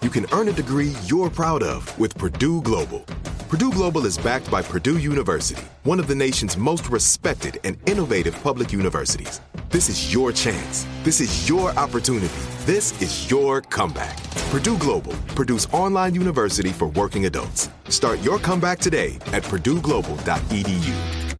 [0.00, 3.00] You can earn a degree you're proud of with Purdue Global.
[3.48, 8.40] Purdue Global is backed by Purdue University, one of the nation's most respected and innovative
[8.44, 9.40] public universities.
[9.70, 10.86] This is your chance.
[11.02, 12.32] This is your opportunity.
[12.60, 14.22] This is your comeback.
[14.50, 17.68] Purdue Global, Purdue's online university for working adults.
[17.88, 21.34] Start your comeback today at purdueglobal.edu.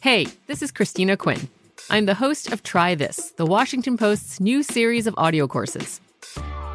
[0.00, 1.48] Hey, this is Christina Quinn.
[1.90, 6.00] I'm the host of Try This, the Washington Post's new series of audio courses.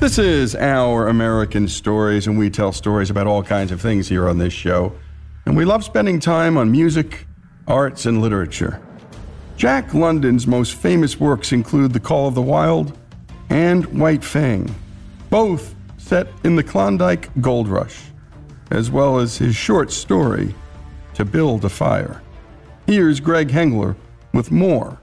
[0.00, 4.30] This is Our American Stories, and we tell stories about all kinds of things here
[4.30, 4.94] on this show.
[5.44, 7.26] And we love spending time on music,
[7.68, 8.80] arts, and literature.
[9.58, 12.96] Jack London's most famous works include The Call of the Wild
[13.50, 14.74] and White Fang,
[15.28, 18.00] both set in the Klondike Gold Rush,
[18.70, 20.54] as well as his short story,
[21.12, 22.22] To Build a Fire.
[22.86, 23.96] Here's Greg Hengler
[24.32, 24.98] with more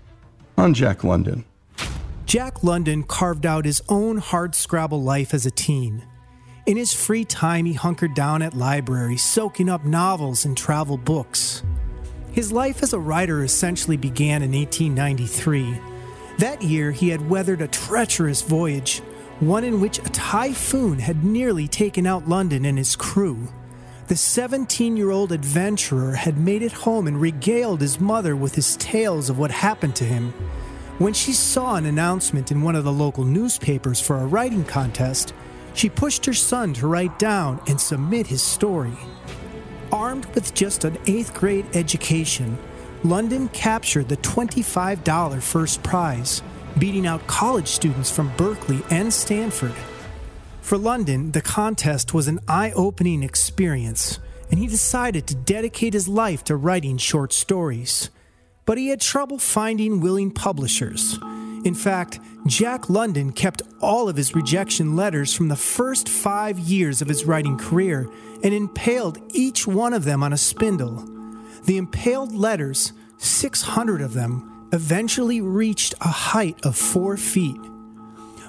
[0.57, 1.45] on Jack London.
[2.27, 6.03] Jack London carved out his own hardscrabble life as a teen.
[6.65, 11.63] In his free time, he hunkered down at libraries, soaking up novels and travel books.
[12.33, 15.79] His life as a writer essentially began in 1893.
[16.39, 18.99] That year, he had weathered a treacherous voyage,
[19.39, 23.47] one in which a typhoon had nearly taken out London and his crew.
[24.09, 28.75] The 17 year old adventurer had made it home and regaled his mother with his
[28.75, 30.33] tales of what happened to him.
[30.99, 35.31] When she saw an announcement in one of the local newspapers for a writing contest,
[35.75, 38.97] she pushed her son to write down and submit his story.
[39.91, 42.57] Armed with just an eighth grade education,
[43.03, 46.41] London captured the $25 first prize,
[46.79, 49.75] beating out college students from Berkeley and Stanford.
[50.61, 54.17] For London, the contest was an eye opening experience,
[54.49, 58.09] and he decided to dedicate his life to writing short stories.
[58.67, 61.17] But he had trouble finding willing publishers.
[61.63, 67.01] In fact, Jack London kept all of his rejection letters from the first five years
[67.01, 68.07] of his writing career
[68.43, 71.03] and impaled each one of them on a spindle.
[71.63, 77.59] The impaled letters, 600 of them, eventually reached a height of four feet.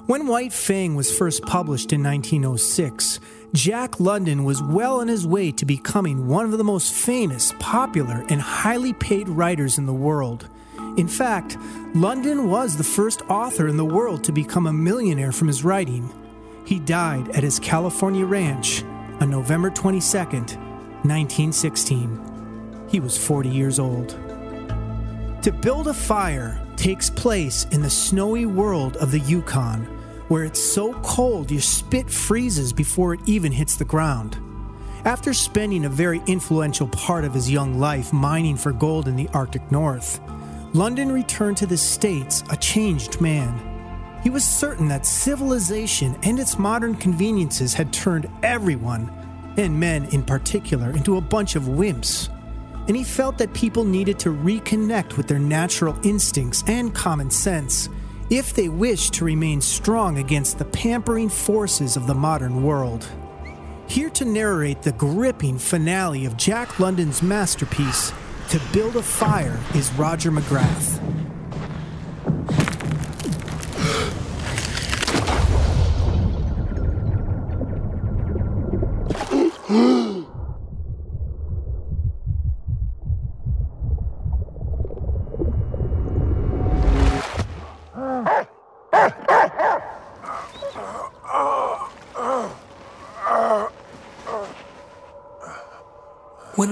[0.07, 3.21] When White Fang was first published in 1906,
[3.55, 8.23] Jack London was well on his way to becoming one of the most famous, popular,
[8.29, 10.51] and highly paid writers in the world.
[10.99, 11.57] In fact,
[11.95, 16.13] London was the first author in the world to become a millionaire from his writing.
[16.67, 18.83] He died at his California ranch
[19.19, 22.85] on November 22, 1916.
[22.91, 24.11] He was 40 years old.
[25.43, 29.98] To build a fire takes place in the snowy world of the Yukon,
[30.29, 34.39] where it's so cold your spit freezes before it even hits the ground.
[35.05, 39.29] After spending a very influential part of his young life mining for gold in the
[39.29, 40.21] Arctic North,
[40.75, 44.21] London returned to the States a changed man.
[44.23, 49.11] He was certain that civilization and its modern conveniences had turned everyone,
[49.57, 52.29] and men in particular, into a bunch of wimps.
[52.87, 57.89] And he felt that people needed to reconnect with their natural instincts and common sense
[58.31, 63.09] if they wish to remain strong against the pampering forces of the modern world.
[63.87, 68.13] Here to narrate the gripping finale of Jack London's masterpiece,
[68.51, 71.28] To Build a Fire, is Roger McGrath.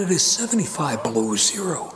[0.07, 1.93] It is 75 below zero,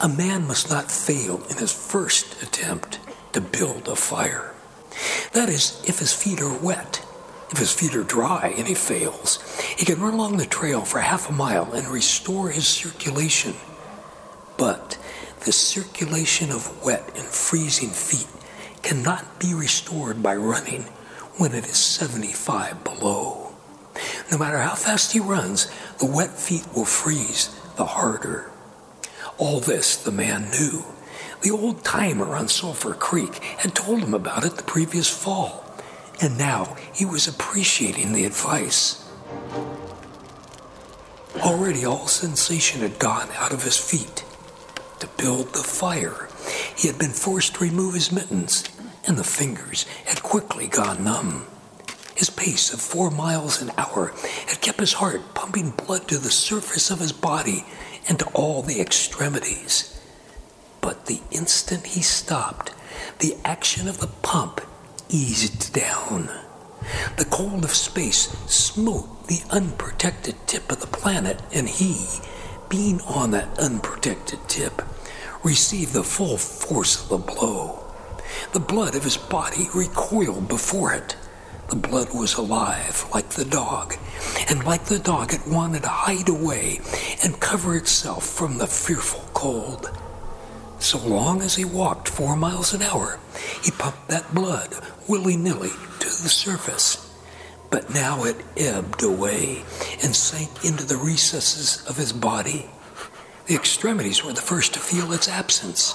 [0.00, 2.98] a man must not fail in his first attempt
[3.32, 4.52] to build a fire.
[5.32, 7.06] That is, if his feet are wet.
[7.50, 9.38] If his feet are dry and he fails,
[9.76, 13.54] he can run along the trail for half a mile and restore his circulation.
[14.56, 14.98] But
[15.44, 18.28] the circulation of wet and freezing feet
[18.82, 20.82] cannot be restored by running
[21.36, 23.41] when it is 75 below.
[24.32, 28.50] No matter how fast he runs, the wet feet will freeze the harder.
[29.36, 30.86] All this the man knew.
[31.42, 35.66] The old timer on Sulphur Creek had told him about it the previous fall,
[36.22, 39.06] and now he was appreciating the advice.
[41.40, 44.24] Already all sensation had gone out of his feet.
[45.00, 46.30] To build the fire,
[46.74, 48.64] he had been forced to remove his mittens,
[49.06, 51.46] and the fingers had quickly gone numb.
[52.22, 54.14] His pace of four miles an hour
[54.46, 57.64] had kept his heart pumping blood to the surface of his body
[58.08, 60.00] and to all the extremities.
[60.80, 62.70] But the instant he stopped,
[63.18, 64.60] the action of the pump
[65.08, 66.30] eased down.
[67.16, 72.06] The cold of space smote the unprotected tip of the planet, and he,
[72.68, 74.80] being on that unprotected tip,
[75.42, 77.80] received the full force of the blow.
[78.52, 81.16] The blood of his body recoiled before it.
[81.72, 83.96] The blood was alive, like the dog,
[84.50, 86.80] and like the dog, it wanted to hide away
[87.24, 89.90] and cover itself from the fearful cold.
[90.80, 93.18] So long as he walked four miles an hour,
[93.64, 94.74] he pumped that blood
[95.08, 95.70] willy nilly
[96.00, 97.10] to the surface.
[97.70, 99.62] But now it ebbed away
[100.02, 102.68] and sank into the recesses of his body.
[103.46, 105.94] The extremities were the first to feel its absence.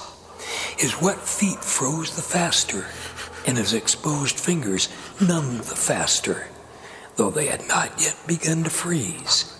[0.76, 2.86] His wet feet froze the faster,
[3.48, 4.90] and his exposed fingers
[5.26, 6.48] numbed the faster,
[7.16, 9.58] though they had not yet begun to freeze.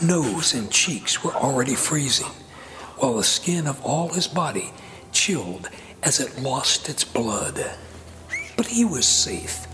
[0.00, 2.32] Nose and cheeks were already freezing,
[2.96, 4.72] while the skin of all his body
[5.12, 5.68] chilled
[6.02, 7.62] as it lost its blood.
[8.56, 9.66] But he was safe.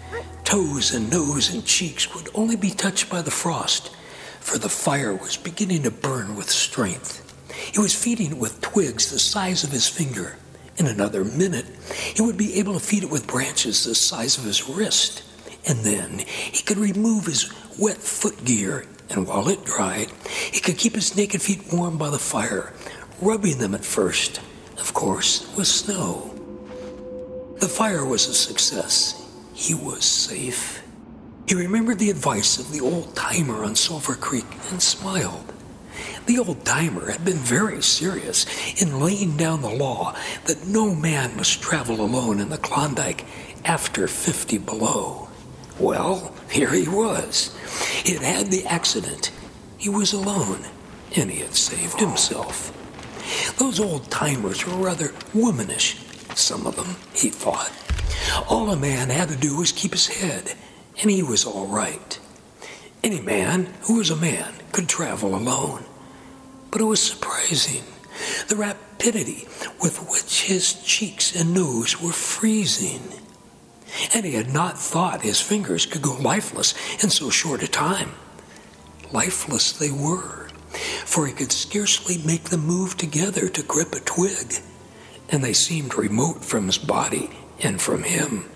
[0.42, 3.94] Toes and nose and cheeks would only be touched by the frost,
[4.40, 7.20] for the fire was beginning to burn with strength.
[7.72, 10.34] He was feeding it with twigs the size of his finger.
[10.78, 11.66] In another minute,
[12.14, 15.22] he would be able to feed it with branches the size of his wrist.
[15.66, 20.10] And then he could remove his wet foot gear, and while it dried,
[20.50, 22.72] he could keep his naked feet warm by the fire,
[23.20, 24.40] rubbing them at first,
[24.78, 26.34] of course, with snow.
[27.60, 29.22] The fire was a success.
[29.54, 30.82] He was safe.
[31.46, 35.51] He remembered the advice of the old timer on Sulphur Creek and smiled.
[36.26, 38.46] The old timer had been very serious
[38.80, 43.24] in laying down the law that no man must travel alone in the Klondike
[43.64, 45.28] after 50 below.
[45.78, 47.56] Well, here he was.
[48.04, 49.32] He had had the accident.
[49.78, 50.64] He was alone,
[51.16, 52.72] and he had saved himself.
[53.58, 55.98] Those old timers were rather womanish,
[56.34, 57.72] some of them, he thought.
[58.48, 60.54] All a man had to do was keep his head,
[61.00, 62.18] and he was all right.
[63.02, 65.84] Any man who was a man could travel alone.
[66.72, 67.84] But it was surprising.
[68.48, 69.46] the rapidity
[69.80, 73.02] with which his cheeks and nose were freezing.
[74.14, 78.12] And he had not thought his fingers could go lifeless in so short a time.
[79.12, 80.48] Lifeless they were,
[81.04, 84.54] for he could scarcely make them move together to grip a twig,
[85.28, 87.30] and they seemed remote from his body
[87.62, 88.48] and from him.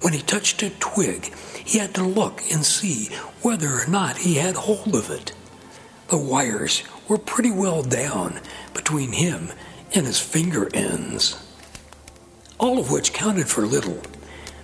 [0.00, 3.06] When he touched a twig, he had to look and see
[3.42, 5.32] whether or not he had hold of it.
[6.08, 8.40] The wires were pretty well down
[8.72, 9.50] between him
[9.94, 11.40] and his finger ends.
[12.58, 14.00] All of which counted for little.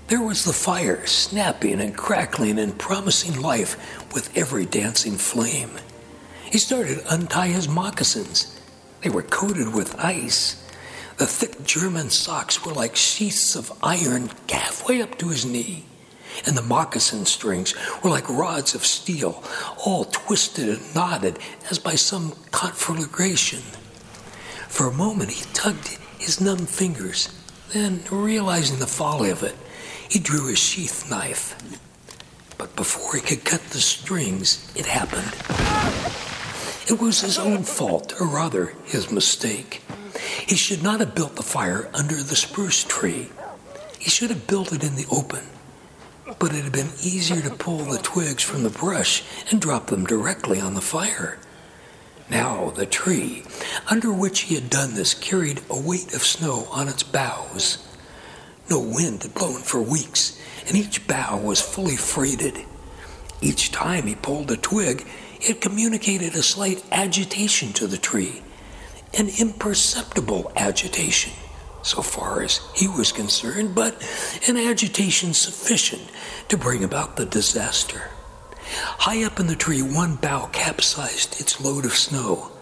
[0.08, 5.70] There was the fire snapping and crackling and promising life with every dancing flame.
[6.50, 8.58] He started to untie his moccasins.
[9.02, 10.56] They were coated with ice.
[11.16, 15.84] The thick German socks were like sheaths of iron halfway up to his knee,
[16.46, 19.42] and the moccasin strings were like rods of steel,
[19.84, 21.38] all twisted and knotted
[21.70, 23.60] as by some conflagration.
[24.68, 27.28] For a moment he tugged his numb fingers,
[27.72, 29.54] then, realizing the folly of it,
[30.08, 31.56] he drew his sheath knife.
[32.58, 35.36] But before he could cut the strings, it happened.
[36.88, 39.82] It was his own fault, or rather, his mistake.
[40.44, 43.30] He should not have built the fire under the spruce tree.
[44.00, 45.46] He should have built it in the open.
[46.38, 50.04] But it had been easier to pull the twigs from the brush and drop them
[50.04, 51.38] directly on the fire.
[52.30, 53.44] Now, the tree
[53.88, 57.78] under which he had done this carried a weight of snow on its boughs.
[58.68, 62.64] No wind had blown for weeks, and each bough was fully freighted.
[63.40, 65.06] Each time he pulled a twig,
[65.40, 68.42] it communicated a slight agitation to the tree
[69.18, 71.32] an imperceptible agitation,
[71.82, 73.94] so far as he was concerned, but
[74.48, 76.02] an agitation sufficient
[76.48, 78.10] to bring about the disaster.
[78.62, 82.52] High up in the tree, one bough capsized its load of snow.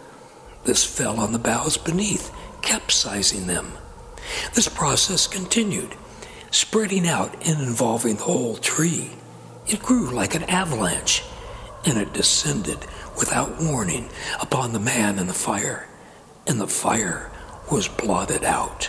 [0.64, 2.30] This fell on the boughs beneath,
[2.62, 3.72] capsizing them.
[4.54, 5.94] This process continued,
[6.50, 9.10] spreading out and involving the whole tree.
[9.66, 11.22] It grew like an avalanche,
[11.84, 12.78] and it descended
[13.18, 14.08] without warning
[14.40, 15.88] upon the man and the fire
[16.48, 17.30] and the fire
[17.70, 18.88] was blotted out.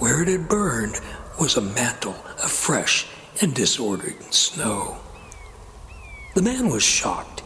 [0.00, 0.98] Where it had burned
[1.38, 3.06] was a mantle of fresh
[3.42, 4.96] and disordered snow.
[6.34, 7.42] The man was shocked.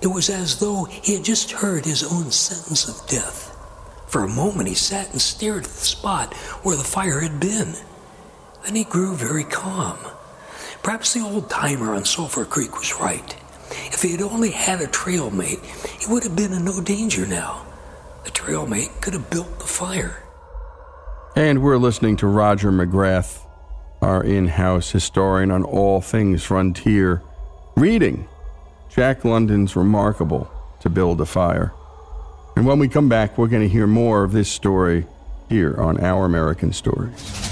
[0.00, 3.56] It was as though he had just heard his own sentence of death.
[4.08, 7.74] For a moment he sat and stared at the spot where the fire had been.
[8.64, 9.98] Then he grew very calm.
[10.82, 13.36] Perhaps the old timer on Sulphur Creek was right.
[13.92, 15.60] If he had only had a trail mate,
[16.00, 17.64] he would have been in no danger now.
[18.24, 20.24] The trailmate could have built the fire.
[21.34, 23.46] And we're listening to Roger McGrath,
[24.02, 27.22] our in house historian on all things frontier,
[27.74, 28.28] reading
[28.90, 31.72] Jack London's Remarkable to Build a Fire.
[32.54, 35.06] And when we come back, we're going to hear more of this story
[35.48, 37.51] here on Our American Stories.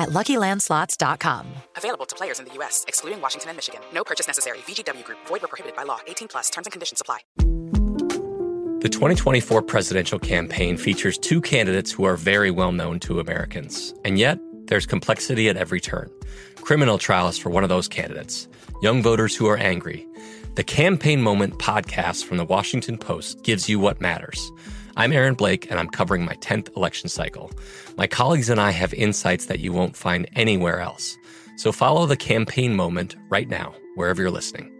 [0.00, 1.46] at LuckyLandSlots.com.
[1.76, 3.80] Available to players in the U.S., excluding Washington and Michigan.
[3.94, 4.58] No purchase necessary.
[4.58, 5.18] VGW Group.
[5.26, 6.00] Void where prohibited by law.
[6.08, 6.50] 18 plus.
[6.50, 7.20] Terms and conditions apply.
[8.80, 13.92] The 2024 presidential campaign features two candidates who are very well known to Americans.
[14.06, 14.38] And yet,
[14.68, 16.10] there's complexity at every turn.
[16.56, 18.48] Criminal trials for one of those candidates,
[18.80, 20.06] young voters who are angry.
[20.54, 24.50] The Campaign Moment podcast from the Washington Post gives you what matters.
[25.00, 27.50] I'm Aaron Blake, and I'm covering my 10th election cycle.
[27.96, 31.16] My colleagues and I have insights that you won't find anywhere else.
[31.56, 34.70] So follow the Campaign Moment right now, wherever you're listening.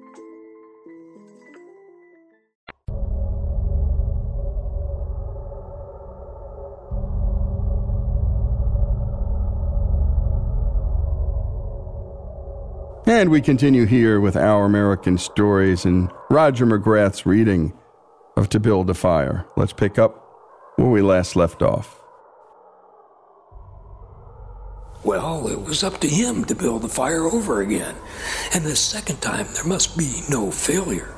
[13.06, 17.72] And we continue here with Our American Stories and Roger McGrath's reading
[18.36, 19.46] of To Build a Fire.
[19.56, 20.26] Let's pick up
[20.76, 22.00] where we last left off.
[25.02, 27.94] Well, it was up to him to build the fire over again.
[28.52, 31.14] And this second time, there must be no failure.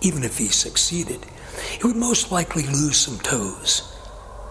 [0.00, 1.24] Even if he succeeded,
[1.78, 3.96] he would most likely lose some toes.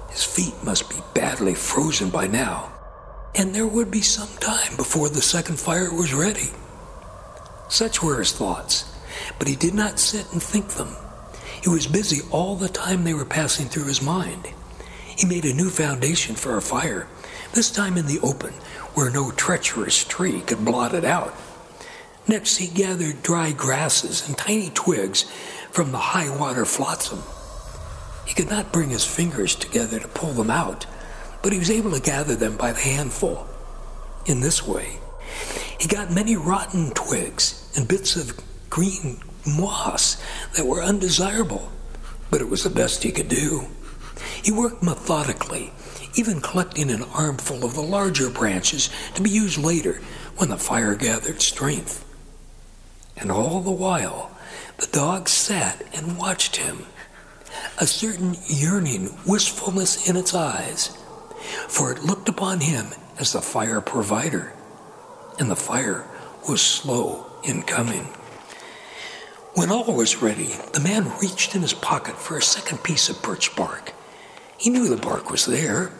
[0.09, 2.71] His feet must be badly frozen by now.
[3.35, 6.51] And there would be some time before the second fire was ready.
[7.67, 8.85] Such were his thoughts,
[9.39, 10.95] but he did not sit and think them.
[11.63, 14.49] He was busy all the time they were passing through his mind.
[15.15, 17.07] He made a new foundation for a fire,
[17.53, 18.51] this time in the open,
[18.95, 21.33] where no treacherous tree could blot it out.
[22.27, 25.23] Next, he gathered dry grasses and tiny twigs
[25.71, 27.23] from the high water flotsam.
[28.25, 30.85] He could not bring his fingers together to pull them out,
[31.41, 33.47] but he was able to gather them by the handful.
[34.25, 34.99] In this way,
[35.79, 38.37] he got many rotten twigs and bits of
[38.69, 40.17] green moss
[40.55, 41.71] that were undesirable,
[42.29, 43.67] but it was the best he could do.
[44.41, 45.73] He worked methodically,
[46.15, 50.01] even collecting an armful of the larger branches to be used later
[50.37, 52.05] when the fire gathered strength.
[53.17, 54.31] And all the while,
[54.77, 56.85] the dog sat and watched him,
[57.79, 60.97] a certain yearning wistfulness in its eyes,
[61.67, 62.87] for it looked upon him
[63.19, 64.53] as the fire provider,
[65.39, 66.05] and the fire
[66.47, 68.07] was slow in coming.
[69.55, 73.21] When all was ready, the man reached in his pocket for a second piece of
[73.21, 73.93] birch bark.
[74.57, 75.91] He knew the bark was there,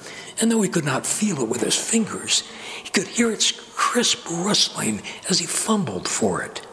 [0.41, 2.41] and though he could not feel it with his fingers,
[2.83, 6.65] he could hear its crisp rustling as he fumbled for it.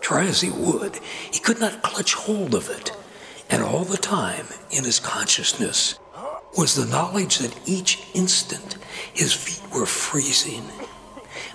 [0.00, 0.96] Try as he would,
[1.30, 2.92] he could not clutch hold of it.
[3.50, 5.98] And all the time, in his consciousness,
[6.56, 8.78] was the knowledge that each instant
[9.12, 10.64] his feet were freezing.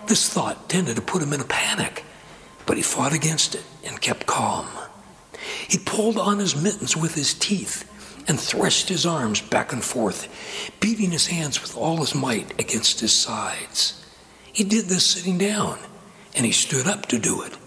[0.06, 2.04] This thought tended to put him in a panic,
[2.68, 4.68] but he fought against it and kept calm.
[5.68, 7.90] He pulled on his mittens with his teeth
[8.28, 10.28] and threshed his arms back and forth,
[10.80, 14.06] beating his hands with all his might against his sides.
[14.52, 15.80] He did this sitting down,
[16.36, 17.58] and he stood up to do it.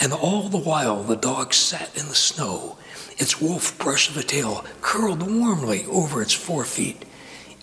[0.00, 2.78] And all the while the dog sat in the snow,
[3.18, 7.04] its wolf brush of a tail curled warmly over its forefeet.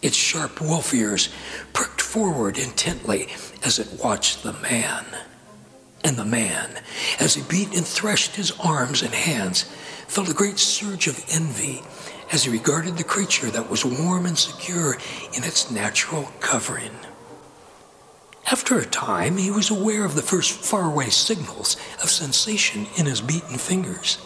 [0.01, 1.29] Its sharp wolf ears
[1.73, 3.29] pricked forward intently
[3.63, 5.05] as it watched the man.
[6.05, 6.77] And the man,
[7.19, 9.63] as he beat and threshed his arms and hands,
[10.07, 11.81] felt a great surge of envy
[12.31, 14.99] as he regarded the creature that was warm and secure
[15.33, 16.91] in its natural covering.
[18.51, 23.21] After a time, he was aware of the first faraway signals of sensation in his
[23.21, 24.19] beaten fingers.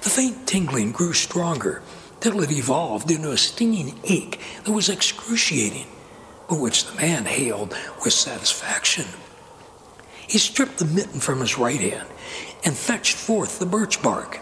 [0.00, 1.82] The faint tingling grew stronger
[2.20, 5.86] till it evolved into a stinging ache that was excruciating,
[6.48, 9.04] but which the man hailed with satisfaction.
[10.30, 12.06] He stripped the mitten from his right hand
[12.64, 14.38] and fetched forth the birch bark.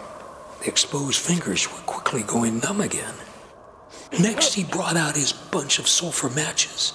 [0.59, 3.15] The exposed fingers were quickly going numb again.
[4.19, 6.93] Next, he brought out his bunch of sulfur matches,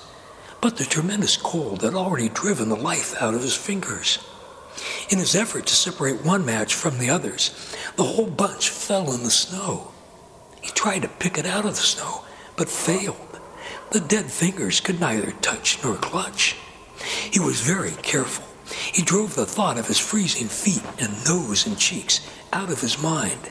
[0.61, 4.20] but the tremendous cold had already driven the life out of his fingers.
[5.11, 7.50] In his effort to separate one match from the others,
[7.96, 9.90] the whole bunch fell in the snow.
[10.62, 12.22] He tried to pick it out of the snow,
[12.57, 13.40] but failed.
[13.90, 16.54] The dead fingers could neither touch nor clutch.
[17.33, 18.54] He was very careful.
[18.94, 22.20] He drove the thought of his freezing feet and nose and cheeks
[22.52, 23.50] out of his mind,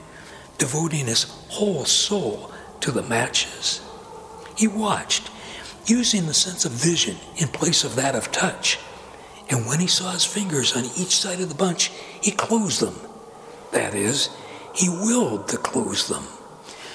[0.57, 3.81] devoting his whole soul to the matches.
[4.55, 5.29] He watched,
[5.85, 8.79] using the sense of vision in place of that of touch.
[9.49, 12.95] And when he saw his fingers on each side of the bunch, he closed them.
[13.73, 14.29] That is,
[14.73, 16.23] he willed to close them.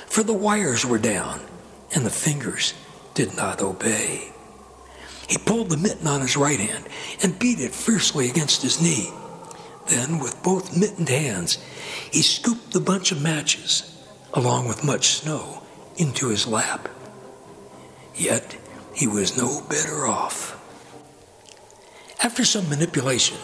[0.07, 1.43] For the wires were down,
[1.95, 2.73] and the fingers
[3.13, 4.33] did not obey.
[5.29, 6.89] He pulled the mitten on his right hand
[7.23, 9.11] and beat it fiercely against his knee.
[9.87, 11.59] Then, with both mittened hands,
[12.11, 15.63] he scooped the bunch of matches, along with much snow,
[15.97, 16.89] into his lap.
[18.15, 18.57] Yet
[18.95, 20.55] he was no better off.
[22.23, 23.39] After some manipulation,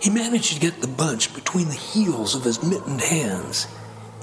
[0.00, 3.66] he managed to get the bunch between the heels of his mittened hands.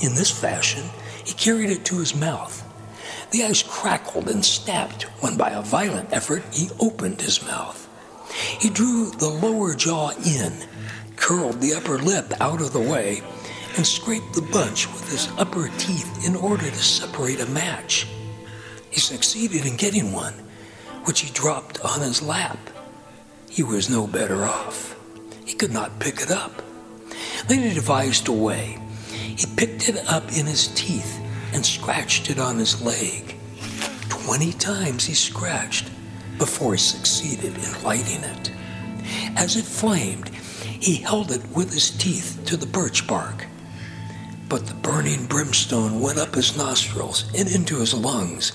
[0.02, 0.84] In this fashion,
[1.24, 2.65] he carried it to his mouth.
[3.32, 7.90] The ice crackled and snapped when, by a violent effort, he opened his mouth.
[8.60, 10.54] He drew the lower jaw in,
[11.16, 13.22] curled the upper lip out of the way,
[13.76, 18.08] and scraped the bunch with his upper teeth in order to separate a match.
[18.90, 20.34] He succeeded in getting one,
[21.04, 22.58] which he dropped on his lap.
[23.50, 24.96] He was no better off.
[25.46, 26.62] He could not pick it up.
[27.48, 28.80] Then he devised a way.
[29.12, 31.25] He picked it up in his teeth
[31.56, 33.34] and scratched it on his leg.
[34.10, 35.90] Twenty times he scratched
[36.38, 38.52] before he succeeded in lighting it.
[39.38, 43.48] As it flamed, he held it with his teeth to the birch bark.
[44.50, 48.52] But the burning brimstone went up his nostrils and into his lungs,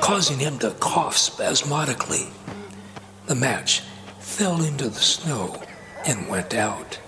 [0.00, 2.28] causing him to cough spasmodically.
[3.26, 3.82] The match
[4.20, 5.60] fell into the snow
[6.06, 7.00] and went out.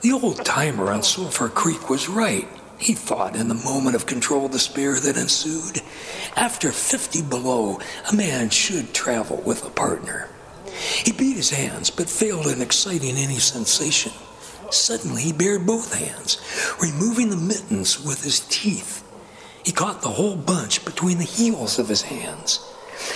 [0.00, 4.52] The old timer on Sulphur Creek was right, he thought in the moment of controlled
[4.52, 5.82] despair that ensued.
[6.36, 10.28] After 50 below, a man should travel with a partner.
[11.04, 14.12] He beat his hands, but failed in exciting any sensation.
[14.70, 16.38] Suddenly, he bared both hands,
[16.80, 19.02] removing the mittens with his teeth.
[19.64, 22.60] He caught the whole bunch between the heels of his hands.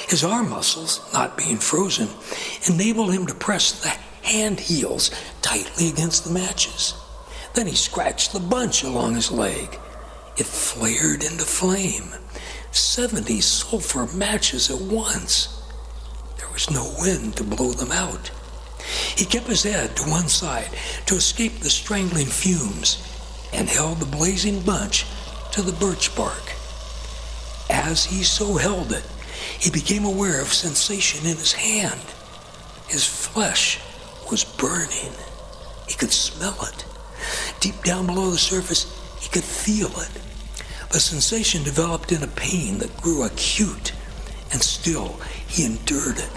[0.09, 2.09] His arm muscles, not being frozen,
[2.69, 3.89] enabled him to press the
[4.27, 5.11] hand heels
[5.43, 6.95] tightly against the matches.
[7.55, 9.79] Then he scratched the bunch along his leg.
[10.37, 12.15] It flared into flame.
[12.71, 15.63] Seventy sulfur matches at once.
[16.39, 18.31] There was no wind to blow them out.
[19.17, 20.71] He kept his head to one side
[21.07, 23.03] to escape the strangling fumes
[23.53, 25.05] and held the blazing bunch
[25.53, 26.53] to the birch bark.
[27.69, 29.05] As he so held it,
[29.59, 32.01] he became aware of sensation in his hand.
[32.89, 33.81] His flesh
[34.31, 35.13] was burning.
[35.89, 36.85] He could smell it.
[37.61, 38.87] Deep down below the surface,
[39.21, 40.11] he could feel it.
[40.91, 43.93] The sensation developed in a pain that grew acute,
[44.51, 46.31] and still he endured it,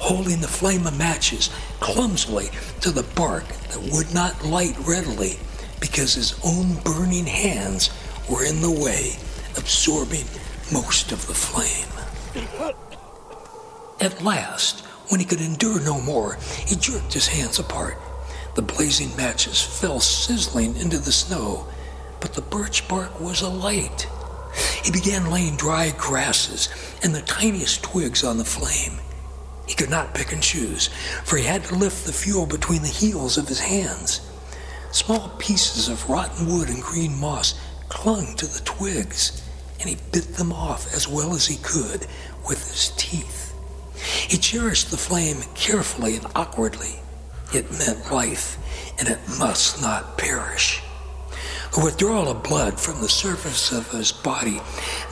[0.00, 2.48] holding the flame of matches clumsily
[2.80, 5.38] to the bark that would not light readily
[5.80, 7.90] because his own burning hands
[8.28, 9.16] were in the way,
[9.56, 10.26] absorbing
[10.72, 11.88] most of the flame.
[14.00, 17.98] At last, when he could endure no more, he jerked his hands apart.
[18.60, 21.66] The blazing matches fell sizzling into the snow,
[22.20, 24.06] but the birch bark was alight.
[24.84, 26.68] He began laying dry grasses
[27.02, 29.00] and the tiniest twigs on the flame.
[29.66, 30.88] He could not pick and choose,
[31.24, 34.20] for he had to lift the fuel between the heels of his hands.
[34.92, 39.42] Small pieces of rotten wood and green moss clung to the twigs,
[39.80, 42.06] and he bit them off as well as he could
[42.46, 43.54] with his teeth.
[44.28, 47.00] He cherished the flame carefully and awkwardly.
[47.52, 48.58] It meant life,
[48.98, 50.82] and it must not perish.
[51.74, 54.60] The withdrawal of blood from the surface of his body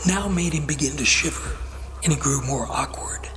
[0.06, 1.56] now made him begin to shiver,
[2.04, 3.28] and he grew more awkward.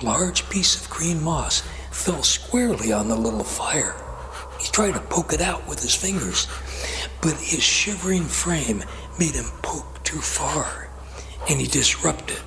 [0.00, 3.94] A large piece of green moss fell squarely on the little fire.
[4.58, 6.48] He tried to poke it out with his fingers,
[7.20, 8.84] but his shivering frame
[9.18, 10.88] made him poke too far,
[11.48, 12.40] and he disrupted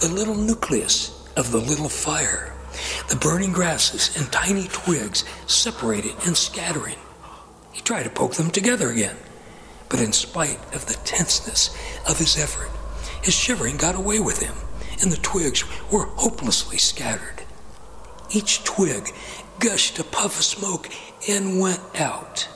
[0.00, 2.54] the little nucleus of the little fire.
[3.08, 6.98] The burning grasses and tiny twigs separated and scattering.
[7.72, 9.16] He tried to poke them together again,
[9.88, 11.74] but in spite of the tenseness
[12.08, 12.70] of his effort,
[13.22, 14.54] his shivering got away with him,
[15.00, 17.42] and the twigs were hopelessly scattered.
[18.30, 19.12] Each twig
[19.58, 20.88] gushed a puff of smoke
[21.28, 22.48] and went out.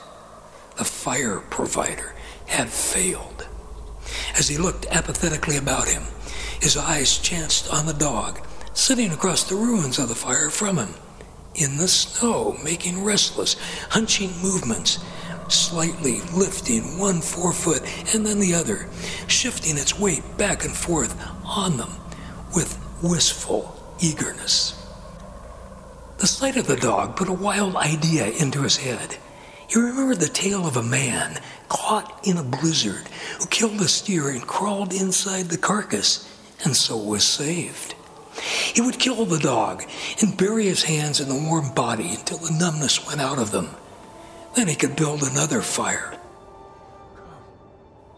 [0.77, 2.13] the fire provider,
[2.47, 3.47] had failed.
[4.37, 6.03] As he looked apathetically about him,
[6.61, 8.39] his eyes chanced on the dog,
[8.73, 10.93] sitting across the ruins of the fire from him,
[11.55, 13.55] in the snow, making restless,
[13.89, 14.99] hunching movements,
[15.47, 17.81] slightly lifting one forefoot
[18.13, 18.89] and then the other,
[19.27, 21.91] shifting its weight back and forth on them
[22.55, 24.79] with wistful eagerness.
[26.17, 29.17] The sight of the dog put a wild idea into his head.
[29.67, 33.07] He remembered the tale of a man caught in a blizzard
[33.39, 36.29] who killed a steer and crawled inside the carcass
[36.63, 37.95] and so was saved.
[38.41, 39.83] He would kill the dog
[40.21, 43.69] and bury his hands in the warm body until the numbness went out of them.
[44.55, 46.17] Then he could build another fire.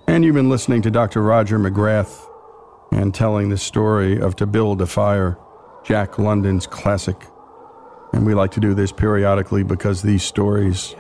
[0.07, 1.21] And you've been listening to Dr.
[1.21, 2.25] Roger McGrath
[2.91, 5.37] and telling the story of To Build a Fire,
[5.83, 7.17] Jack London's classic.
[8.13, 10.95] And we like to do this periodically because these stories,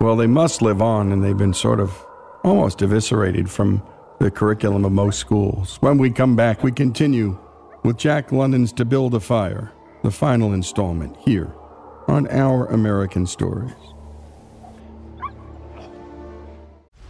[0.00, 2.06] well, they must live on and they've been sort of
[2.44, 3.82] almost eviscerated from
[4.20, 5.76] the curriculum of most schools.
[5.80, 7.38] When we come back, we continue
[7.86, 9.72] with Jack London's To Build a Fire,
[10.02, 11.54] the final installment here
[12.08, 13.95] on Our American Stories.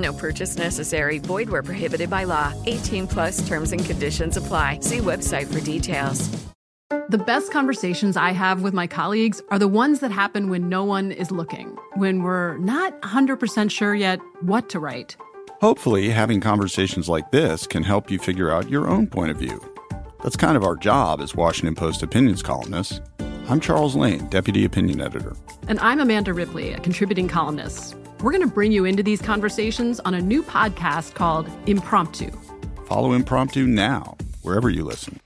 [0.00, 1.18] No purchase necessary.
[1.18, 2.54] Void where prohibited by law.
[2.66, 4.80] 18 plus terms and conditions apply.
[4.80, 6.28] See website for details.
[7.08, 10.84] The best conversations I have with my colleagues are the ones that happen when no
[10.84, 15.16] one is looking, when we're not 100% sure yet what to write.
[15.60, 19.60] Hopefully, having conversations like this can help you figure out your own point of view.
[20.22, 23.00] That's kind of our job as Washington Post opinions columnists.
[23.48, 25.34] I'm Charles Lane, Deputy Opinion Editor.
[25.68, 27.96] And I'm Amanda Ripley, a contributing columnist.
[28.22, 32.30] We're going to bring you into these conversations on a new podcast called Impromptu.
[32.84, 35.18] Follow Impromptu now, wherever you listen.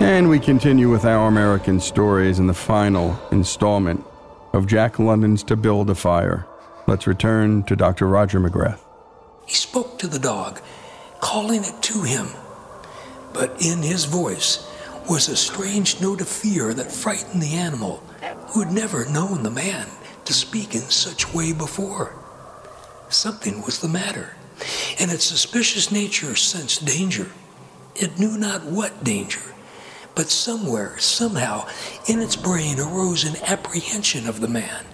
[0.00, 4.04] And we continue with our American stories in the final installment
[4.52, 6.46] of Jack London's To Build a Fire.
[6.86, 8.06] Let's return to Dr.
[8.06, 8.80] Roger McGrath.
[9.46, 10.60] He spoke to the dog,
[11.20, 12.28] calling it to him.
[13.32, 14.70] But in his voice
[15.08, 18.02] was a strange note of fear that frightened the animal,
[18.48, 19.86] who had never known the man
[20.26, 22.14] to speak in such way before.
[23.08, 24.36] Something was the matter,
[25.00, 27.30] and its suspicious nature sensed danger.
[27.96, 29.54] It knew not what danger,
[30.14, 31.66] but somewhere, somehow,
[32.06, 34.84] in its brain arose an apprehension of the man.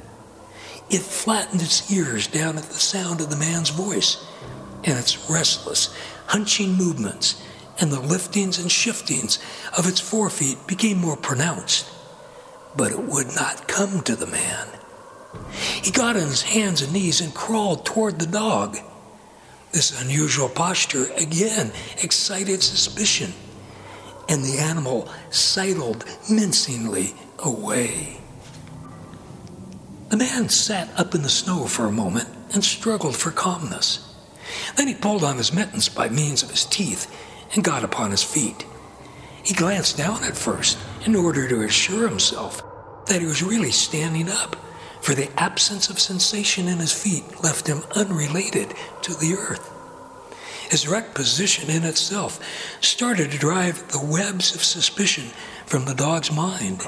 [0.88, 4.24] It flattened its ears down at the sound of the man's voice,
[4.84, 5.94] and its restless,
[6.26, 7.42] hunching movements
[7.80, 9.38] and the liftings and shiftings
[9.76, 11.90] of its forefeet became more pronounced.
[12.76, 14.68] But it would not come to the man.
[15.82, 18.78] He got on his hands and knees and crawled toward the dog.
[19.72, 23.32] This unusual posture again excited suspicion,
[24.28, 28.20] and the animal sidled mincingly away.
[30.10, 34.09] The man sat up in the snow for a moment and struggled for calmness.
[34.76, 37.06] Then he pulled on his mittens by means of his teeth
[37.54, 38.64] and got upon his feet.
[39.42, 42.62] He glanced down at first in order to assure himself
[43.06, 44.56] that he was really standing up,
[45.00, 49.70] for the absence of sensation in his feet left him unrelated to the earth.
[50.70, 52.38] His erect position in itself
[52.80, 55.24] started to drive the webs of suspicion
[55.66, 56.86] from the dog's mind.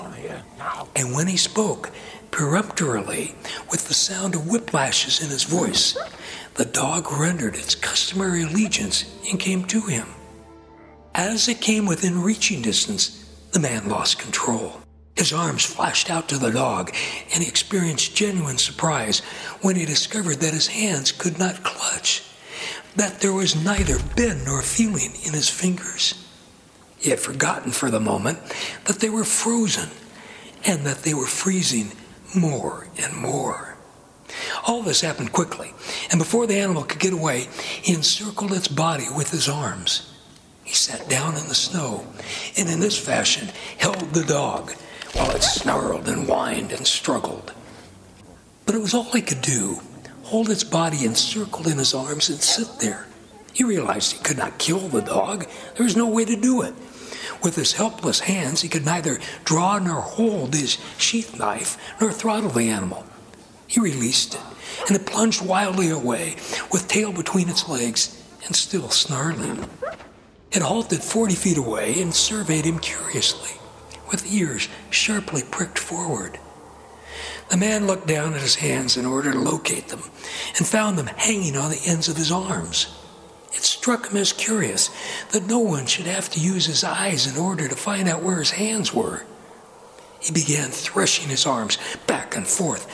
[0.94, 1.90] And when he spoke,
[2.31, 3.35] peremptorily,
[3.70, 5.96] with the sound of whiplashes in his voice,
[6.62, 10.07] the dog rendered its customary allegiance and came to him.
[11.12, 14.81] As it came within reaching distance, the man lost control.
[15.16, 16.94] His arms flashed out to the dog,
[17.35, 19.22] and he experienced genuine surprise
[19.61, 22.22] when he discovered that his hands could not clutch,
[22.94, 26.14] that there was neither bend nor feeling in his fingers.
[26.96, 28.38] He had forgotten for the moment
[28.85, 29.90] that they were frozen
[30.64, 31.90] and that they were freezing
[32.37, 33.71] more and more.
[34.66, 35.72] All this happened quickly,
[36.11, 37.48] and before the animal could get away,
[37.83, 40.12] he encircled its body with his arms.
[40.64, 42.07] He sat down in the snow
[42.57, 44.72] and, in this fashion, held the dog
[45.12, 47.52] while it snarled and whined and struggled.
[48.64, 49.81] But it was all he could do
[50.33, 53.07] hold its body encircled in his arms and sit there.
[53.52, 56.72] He realized he could not kill the dog, there was no way to do it.
[57.42, 62.48] With his helpless hands, he could neither draw nor hold his sheath knife nor throttle
[62.48, 63.05] the animal.
[63.72, 64.40] He released it,
[64.87, 66.37] and it plunged wildly away,
[66.70, 69.66] with tail between its legs and still snarling.
[70.52, 73.58] It halted 40 feet away and surveyed him curiously,
[74.11, 76.38] with ears sharply pricked forward.
[77.48, 80.02] The man looked down at his hands in order to locate them
[80.58, 82.94] and found them hanging on the ends of his arms.
[83.54, 84.90] It struck him as curious
[85.30, 88.38] that no one should have to use his eyes in order to find out where
[88.38, 89.24] his hands were.
[90.20, 92.87] He began threshing his arms back and forth,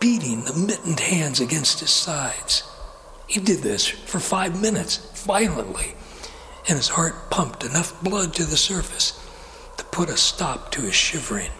[0.00, 2.64] beating the mittened hands against his sides.
[3.26, 5.94] He did this for five minutes, violently,
[6.66, 9.12] and his heart pumped enough blood to the surface
[9.76, 11.50] to put a stop to his shivering.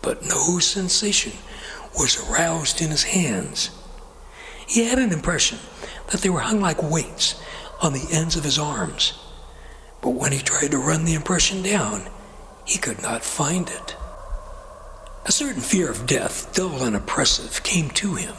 [0.00, 1.32] But no sensation
[1.98, 3.70] was aroused in his hands.
[4.66, 5.58] He had an impression
[6.10, 7.42] that they were hung like weights
[7.82, 9.18] on the ends of his arms.
[10.00, 12.08] But when he tried to run the impression down,
[12.64, 13.96] he could not find it.
[15.26, 18.34] A certain fear of death, dull and oppressive, came to him.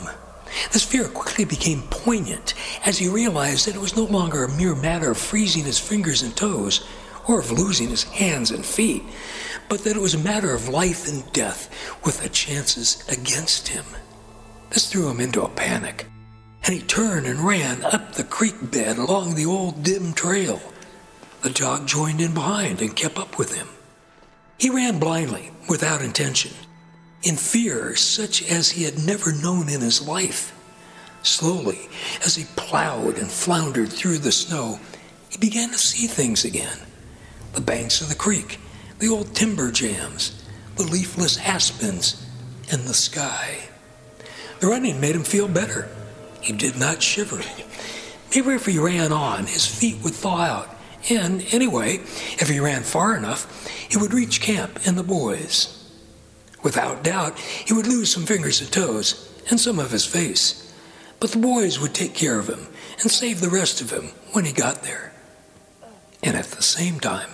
[0.74, 2.54] This fear quickly became poignant
[2.86, 6.22] as he realized that it was no longer a mere matter of freezing his fingers
[6.22, 6.86] and toes
[7.28, 9.04] or of losing his hands and feet,
[9.70, 11.70] but that it was a matter of life and death
[12.04, 13.86] with the chances against him.
[14.72, 16.08] This threw him into a panic
[16.64, 20.62] and he turned and ran up the creek bed along the old dim trail.
[21.42, 23.68] The dog joined in behind and kept up with him.
[24.58, 26.52] He ran blindly, without intention,
[27.24, 30.58] in fear such as he had never known in his life.
[31.24, 31.90] Slowly,
[32.26, 34.80] as he plowed and floundered through the snow,
[35.30, 36.80] he began to see things again
[37.54, 38.60] the banks of the creek,
[39.00, 40.42] the old timber jams,
[40.78, 42.26] the leafless aspens,
[42.72, 43.58] and the sky.
[44.62, 45.90] The running made him feel better.
[46.40, 47.42] He did not shiver.
[48.34, 50.70] Maybe if he ran on, his feet would thaw out.
[51.10, 51.96] And anyway,
[52.40, 55.81] if he ran far enough, he would reach camp and the boys.
[56.64, 60.74] Without doubt, he would lose some fingers and toes, and some of his face.
[61.20, 62.68] But the boys would take care of him
[63.02, 65.14] and save the rest of him when he got there.
[66.24, 67.30] And at the same time,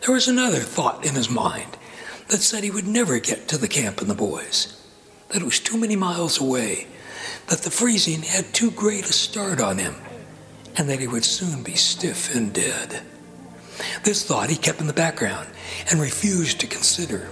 [0.00, 1.76] there was another thought in his mind
[2.28, 4.80] that said he would never get to the camp and the boys,
[5.28, 6.86] that it was too many miles away,
[7.48, 9.94] that the freezing had too great a start on him,
[10.76, 13.02] and that he would soon be stiff and dead.
[14.04, 15.48] This thought he kept in the background
[15.90, 17.28] and refused to consider.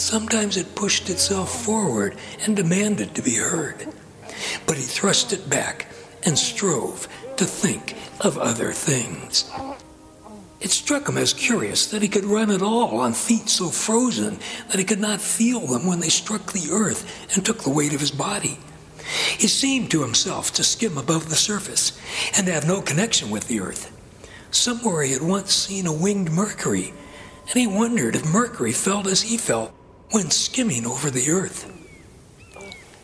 [0.00, 3.86] Sometimes it pushed itself forward and demanded to be heard.
[4.66, 5.88] But he thrust it back
[6.24, 9.50] and strove to think of other things.
[10.58, 14.38] It struck him as curious that he could run at all on feet so frozen
[14.68, 17.92] that he could not feel them when they struck the earth and took the weight
[17.92, 18.58] of his body.
[19.36, 21.92] He seemed to himself to skim above the surface
[22.36, 23.94] and to have no connection with the earth.
[24.50, 26.94] Somewhere he had once seen a winged Mercury,
[27.48, 29.74] and he wondered if Mercury felt as he felt
[30.10, 31.70] when skimming over the earth.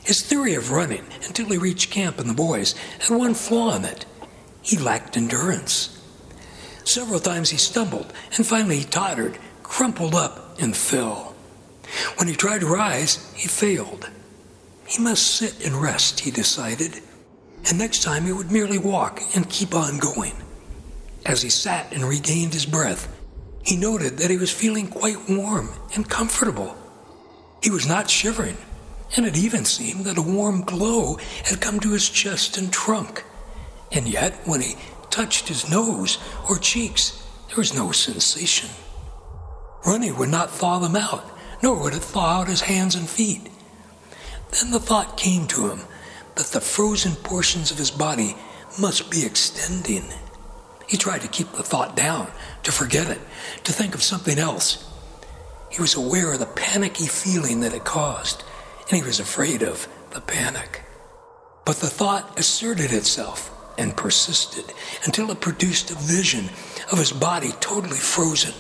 [0.04, 3.84] His theory of running until he reached camp and the boys had one flaw in
[3.84, 4.06] it.
[4.62, 6.00] He lacked endurance.
[6.84, 11.34] Several times he stumbled, and finally he tottered, crumpled up, and fell.
[12.16, 14.08] When he tried to rise, he failed.
[14.86, 17.02] He must sit and rest, he decided,
[17.68, 20.34] and next time he would merely walk and keep on going.
[21.24, 23.12] As he sat and regained his breath,
[23.64, 26.76] he noted that he was feeling quite warm and comfortable.
[27.62, 28.56] He was not shivering,
[29.16, 33.24] and it even seemed that a warm glow had come to his chest and trunk.
[33.92, 34.74] And yet, when he
[35.10, 38.70] touched his nose or cheeks, there was no sensation.
[39.86, 41.24] Running would not thaw them out,
[41.62, 43.48] nor would it thaw out his hands and feet.
[44.50, 45.80] Then the thought came to him
[46.34, 48.36] that the frozen portions of his body
[48.78, 50.04] must be extending.
[50.86, 52.30] He tried to keep the thought down,
[52.62, 53.20] to forget it,
[53.64, 54.84] to think of something else.
[55.76, 58.44] He was aware of the panicky feeling that it caused,
[58.88, 60.80] and he was afraid of the panic.
[61.66, 64.72] But the thought asserted itself and persisted
[65.04, 66.46] until it produced a vision
[66.90, 68.54] of his body totally frozen.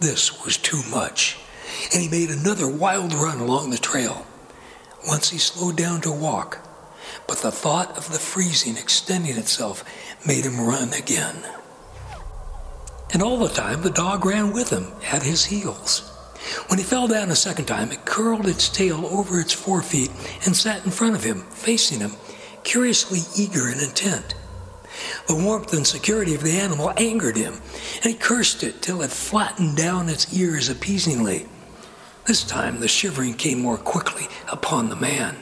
[0.00, 1.38] This was too much,
[1.92, 4.26] and he made another wild run along the trail.
[5.06, 6.66] Once he slowed down to walk,
[7.28, 9.84] but the thought of the freezing extending itself
[10.26, 11.44] made him run again.
[13.12, 16.08] And all the time, the dog ran with him at his heels.
[16.68, 20.10] When he fell down a second time, it curled its tail over its forefeet
[20.44, 22.12] and sat in front of him, facing him,
[22.64, 24.34] curiously eager and intent.
[25.26, 27.60] The warmth and security of the animal angered him,
[28.02, 31.46] and he cursed it till it flattened down its ears appeasingly.
[32.26, 35.36] This time the shivering came more quickly upon the man.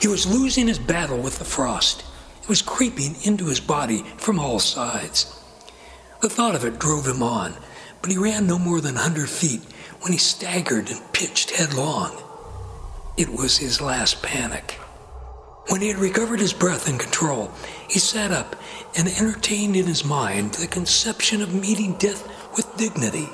[0.00, 2.04] He was losing his battle with the frost.
[2.42, 5.34] It was creeping into his body from all sides.
[6.20, 7.54] The thought of it drove him on,
[8.02, 9.62] but he ran no more than a hundred feet
[10.00, 12.22] when he staggered and pitched headlong.
[13.16, 14.78] It was his last panic.
[15.68, 17.50] When he had recovered his breath and control,
[17.88, 18.56] he sat up
[18.96, 22.26] and entertained in his mind the conception of meeting death
[22.56, 23.28] with dignity.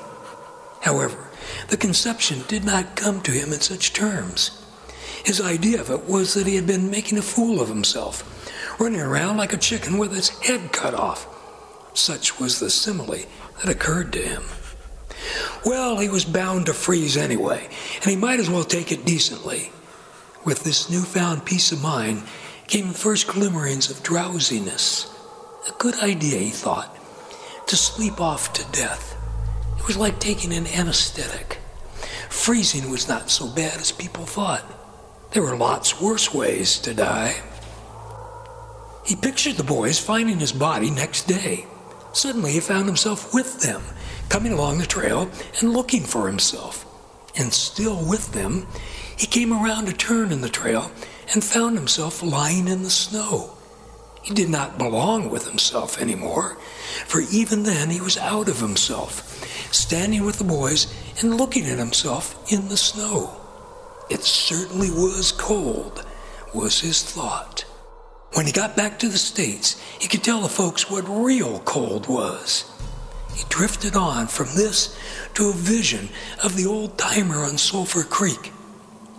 [0.81, 1.29] However,
[1.69, 4.61] the conception did not come to him in such terms.
[5.23, 8.23] His idea of it was that he had been making a fool of himself,
[8.79, 11.27] running around like a chicken with its head cut off.
[11.93, 13.25] Such was the simile
[13.57, 14.43] that occurred to him.
[15.65, 19.71] Well, he was bound to freeze anyway, and he might as well take it decently.
[20.43, 22.23] With this newfound peace of mind
[22.67, 25.11] came the first glimmerings of drowsiness.
[25.67, 26.95] A good idea, he thought,
[27.67, 29.15] to sleep off to death.
[29.79, 31.59] It was like taking an anesthetic.
[32.29, 34.63] Freezing was not so bad as people thought.
[35.31, 37.35] There were lots worse ways to die.
[39.05, 41.65] He pictured the boys finding his body next day.
[42.13, 43.83] Suddenly he found himself with them,
[44.29, 46.85] coming along the trail and looking for himself.
[47.37, 48.67] And still with them,
[49.17, 50.91] he came around a turn in the trail
[51.33, 53.51] and found himself lying in the snow.
[54.21, 56.57] He did not belong with himself anymore,
[57.05, 61.77] for even then he was out of himself, standing with the boys and looking at
[61.77, 63.39] himself in the snow.
[64.09, 66.05] It certainly was cold,
[66.53, 67.65] was his thought.
[68.33, 72.07] When he got back to the States, he could tell the folks what real cold
[72.07, 72.65] was.
[73.35, 74.97] He drifted on from this
[75.35, 76.09] to a vision
[76.43, 78.51] of the old timer on Sulphur Creek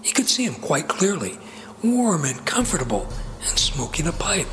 [0.07, 1.37] he could see him quite clearly,
[1.83, 3.09] warm and comfortable,
[3.41, 4.47] and smoking a pipe.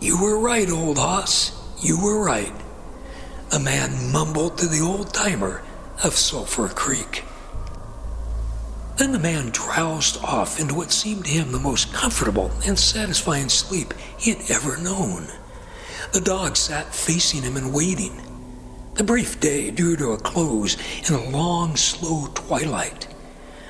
[0.00, 1.52] You were right, old hoss.
[1.80, 2.52] You were right.
[3.50, 5.62] The man mumbled to the old timer
[6.02, 7.22] of Sulphur Creek.
[8.96, 13.48] Then the man drowsed off into what seemed to him the most comfortable and satisfying
[13.48, 15.28] sleep he had ever known.
[16.12, 18.20] The dog sat facing him and waiting.
[18.94, 20.76] The brief day drew to a close
[21.08, 23.08] in a long, slow twilight.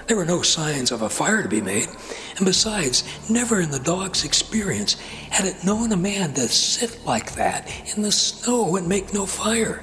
[0.06, 1.88] There were no signs of a fire to be made,
[2.36, 7.34] and besides, never in the dog's experience had it known a man to sit like
[7.36, 9.82] that in the snow and make no fire.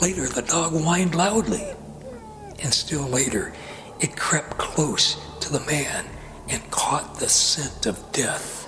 [0.00, 1.66] Later, the dog whined loudly,
[2.62, 3.52] and still later,
[3.98, 6.06] it crept close to the man
[6.48, 8.63] and caught the scent of death.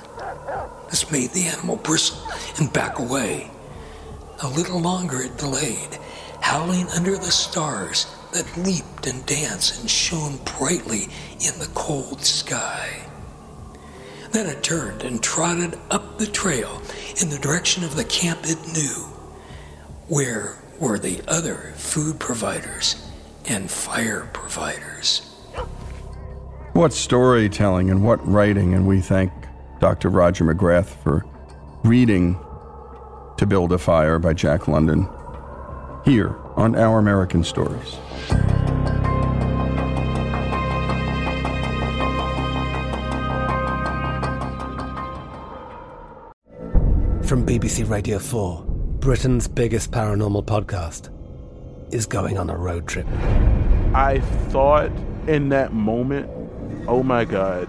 [0.91, 2.19] This made the animal bristle
[2.59, 3.51] and back away.
[4.43, 5.99] A little longer it delayed,
[6.41, 11.05] howling under the stars that leaped and danced and shone brightly
[11.41, 13.03] in the cold sky.
[14.33, 16.83] Then it turned and trotted up the trail
[17.21, 19.07] in the direction of the camp it knew.
[20.09, 23.11] Where were the other food providers
[23.47, 25.33] and fire providers?
[26.75, 29.33] What storytelling and what writing, and we thank
[29.87, 30.09] Dr.
[30.09, 31.25] Roger McGrath for
[31.85, 32.37] reading
[33.39, 35.09] To Build a Fire by Jack London
[36.05, 37.95] here on Our American Stories.
[47.23, 48.65] From BBC Radio 4,
[48.99, 51.11] Britain's biggest paranormal podcast
[51.95, 53.07] is going on a road trip.
[53.95, 54.91] I thought
[55.29, 56.29] in that moment,
[56.89, 57.69] oh my God,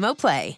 [0.15, 0.57] Play.